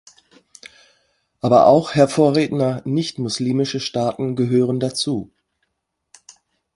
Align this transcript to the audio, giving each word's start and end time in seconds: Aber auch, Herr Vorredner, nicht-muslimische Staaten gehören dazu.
Aber 1.41 1.67
auch, 1.67 1.93
Herr 1.93 2.07
Vorredner, 2.07 2.81
nicht-muslimische 2.85 3.79
Staaten 3.79 4.35
gehören 4.35 4.79
dazu. 4.79 5.29